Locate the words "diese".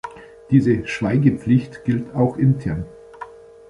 0.49-0.87